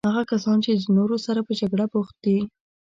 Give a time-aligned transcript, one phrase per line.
[0.09, 2.37] هغه کسان چې د نورو سره په جګړه بوخت دي.